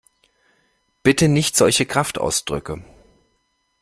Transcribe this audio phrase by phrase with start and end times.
[1.03, 2.83] Bitte nicht solche Kraftausdrücke!